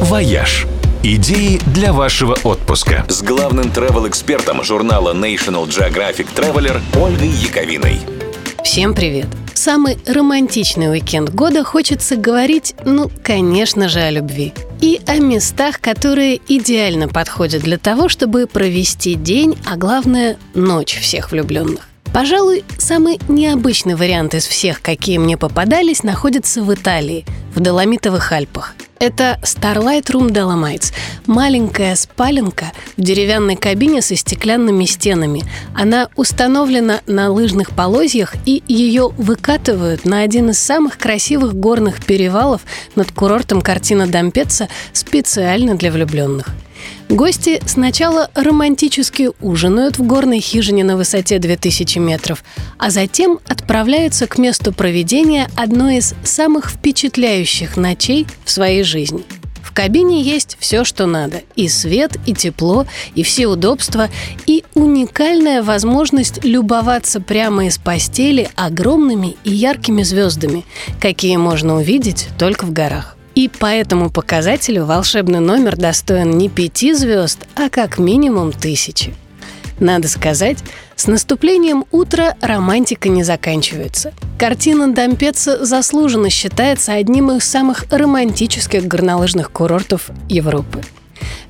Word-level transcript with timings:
«Вояж». 0.00 0.66
Идеи 1.02 1.60
для 1.74 1.92
вашего 1.92 2.34
отпуска. 2.42 3.04
С 3.08 3.22
главным 3.22 3.66
travel-экспертом 3.66 4.64
журнала 4.64 5.12
National 5.12 5.68
Geographic 5.68 6.26
Traveler 6.34 6.80
Ольгой 6.98 7.28
Яковиной. 7.28 8.00
Всем 8.64 8.94
привет! 8.94 9.26
Самый 9.52 9.98
романтичный 10.06 10.90
уикенд 10.90 11.28
года 11.34 11.64
хочется 11.64 12.16
говорить, 12.16 12.74
ну, 12.86 13.10
конечно 13.22 13.90
же, 13.90 14.00
о 14.00 14.10
любви. 14.10 14.54
И 14.80 15.02
о 15.06 15.16
местах, 15.16 15.80
которые 15.80 16.40
идеально 16.48 17.06
подходят 17.06 17.62
для 17.62 17.76
того, 17.76 18.08
чтобы 18.08 18.46
провести 18.46 19.14
день, 19.14 19.54
а 19.66 19.76
главное, 19.76 20.38
ночь 20.54 20.98
всех 20.98 21.30
влюбленных. 21.30 21.88
Пожалуй, 22.14 22.64
самый 22.78 23.20
необычный 23.28 23.96
вариант 23.96 24.34
из 24.34 24.46
всех, 24.46 24.80
какие 24.80 25.18
мне 25.18 25.36
попадались, 25.36 26.02
находится 26.02 26.62
в 26.62 26.72
Италии, 26.72 27.26
в 27.54 27.60
Доломитовых 27.60 28.32
Альпах. 28.32 28.74
Это 29.00 29.38
Starlight 29.42 30.10
Room 30.10 30.28
Dolomites. 30.28 30.92
Маленькая 31.26 31.96
спаленка 31.96 32.70
в 33.00 33.02
деревянной 33.02 33.56
кабине 33.56 34.02
со 34.02 34.14
стеклянными 34.14 34.84
стенами. 34.84 35.42
Она 35.74 36.08
установлена 36.16 37.00
на 37.06 37.30
лыжных 37.30 37.70
полозьях, 37.70 38.34
и 38.44 38.62
ее 38.68 39.08
выкатывают 39.16 40.04
на 40.04 40.20
один 40.20 40.50
из 40.50 40.58
самых 40.58 40.98
красивых 40.98 41.54
горных 41.54 42.04
перевалов 42.04 42.60
над 42.94 43.10
курортом 43.10 43.62
картина 43.62 44.06
Дампеца 44.06 44.68
специально 44.92 45.74
для 45.74 45.90
влюбленных. 45.90 46.48
Гости 47.08 47.60
сначала 47.66 48.30
романтически 48.34 49.30
ужинают 49.40 49.98
в 49.98 50.06
горной 50.06 50.40
хижине 50.40 50.84
на 50.84 50.96
высоте 50.96 51.38
2000 51.38 51.98
метров, 51.98 52.44
а 52.78 52.90
затем 52.90 53.40
отправляются 53.48 54.26
к 54.26 54.38
месту 54.38 54.72
проведения 54.72 55.48
одной 55.56 55.96
из 55.96 56.14
самых 56.22 56.70
впечатляющих 56.70 57.76
ночей 57.76 58.26
в 58.44 58.50
своей 58.50 58.84
жизни. 58.84 59.24
В 59.70 59.72
кабине 59.72 60.20
есть 60.20 60.56
все, 60.58 60.82
что 60.82 61.06
надо. 61.06 61.42
И 61.54 61.68
свет, 61.68 62.16
и 62.26 62.34
тепло, 62.34 62.86
и 63.14 63.22
все 63.22 63.46
удобства, 63.46 64.08
и 64.46 64.64
уникальная 64.74 65.62
возможность 65.62 66.44
любоваться 66.44 67.20
прямо 67.20 67.66
из 67.66 67.78
постели 67.78 68.50
огромными 68.56 69.36
и 69.44 69.52
яркими 69.52 70.02
звездами, 70.02 70.64
какие 71.00 71.36
можно 71.36 71.76
увидеть 71.76 72.26
только 72.36 72.64
в 72.64 72.72
горах. 72.72 73.16
И 73.36 73.48
по 73.48 73.66
этому 73.66 74.10
показателю 74.10 74.86
волшебный 74.86 75.38
номер 75.38 75.76
достоин 75.76 76.36
не 76.36 76.48
пяти 76.48 76.92
звезд, 76.92 77.46
а 77.54 77.68
как 77.68 77.98
минимум 77.98 78.50
тысячи. 78.50 79.14
Надо 79.80 80.08
сказать, 80.08 80.58
с 80.94 81.06
наступлением 81.06 81.86
утра 81.90 82.36
романтика 82.42 83.08
не 83.08 83.24
заканчивается. 83.24 84.12
Картина 84.38 84.92
Дампеца 84.92 85.64
заслуженно 85.64 86.28
считается 86.28 86.92
одним 86.92 87.30
из 87.32 87.44
самых 87.44 87.86
романтических 87.90 88.86
горнолыжных 88.86 89.50
курортов 89.50 90.10
Европы. 90.28 90.82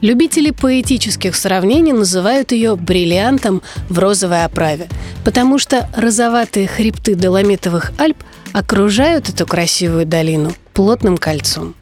Любители 0.00 0.50
поэтических 0.50 1.34
сравнений 1.34 1.92
называют 1.92 2.52
ее 2.52 2.76
бриллиантом 2.76 3.62
в 3.88 3.98
розовой 3.98 4.44
оправе, 4.44 4.88
потому 5.24 5.58
что 5.58 5.88
розоватые 5.96 6.68
хребты 6.68 7.14
Доломитовых 7.14 7.92
Альп 7.98 8.16
окружают 8.52 9.28
эту 9.28 9.46
красивую 9.46 10.06
долину 10.06 10.52
плотным 10.72 11.16
кольцом. 11.18 11.74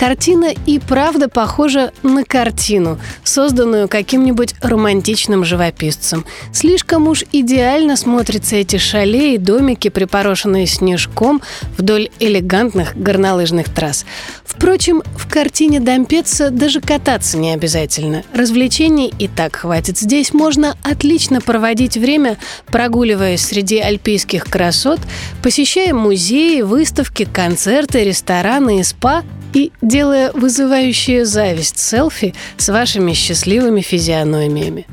Картина 0.00 0.46
и 0.64 0.78
правда 0.78 1.28
похожа 1.28 1.92
на 2.02 2.24
картину, 2.24 2.98
созданную 3.22 3.86
каким-нибудь 3.86 4.54
романтичным 4.62 5.44
живописцем. 5.44 6.24
Слишком 6.54 7.06
уж 7.06 7.24
идеально 7.32 7.98
смотрятся 7.98 8.56
эти 8.56 8.78
шале 8.78 9.34
и 9.34 9.38
домики, 9.38 9.90
припорошенные 9.90 10.66
снежком 10.66 11.42
вдоль 11.76 12.08
элегантных 12.18 12.96
горнолыжных 12.96 13.68
трасс. 13.68 14.06
Впрочем, 14.42 15.02
в 15.18 15.30
картине 15.30 15.80
Дампеца 15.80 16.48
даже 16.48 16.80
кататься 16.80 17.36
не 17.36 17.52
обязательно. 17.52 18.24
Развлечений 18.32 19.12
и 19.18 19.28
так 19.28 19.56
хватит. 19.56 19.98
Здесь 19.98 20.32
можно 20.32 20.78
отлично 20.82 21.42
проводить 21.42 21.98
время, 21.98 22.38
прогуливаясь 22.68 23.44
среди 23.44 23.76
альпийских 23.76 24.44
красот, 24.44 25.00
посещая 25.42 25.92
музеи, 25.92 26.62
выставки, 26.62 27.26
концерты, 27.30 28.02
рестораны 28.02 28.80
и 28.80 28.82
спа– 28.82 29.24
и 29.52 29.72
делая 29.82 30.32
вызывающие 30.32 31.24
зависть 31.24 31.78
селфи 31.78 32.34
с 32.56 32.68
вашими 32.68 33.12
счастливыми 33.12 33.80
физиономиями. 33.80 34.86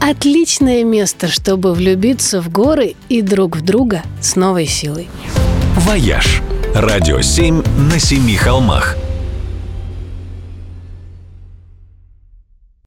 Отличное 0.00 0.84
место, 0.84 1.28
чтобы 1.28 1.74
влюбиться 1.74 2.40
в 2.40 2.50
горы 2.50 2.94
и 3.08 3.20
друг 3.22 3.56
в 3.56 3.62
друга 3.62 4.02
с 4.20 4.36
новой 4.36 4.66
силой. 4.66 5.08
«Вояж»– 5.76 6.42
радио 6.74 7.20
7 7.20 7.62
на 7.90 7.98
семи 7.98 8.36
холмах– 8.36 8.96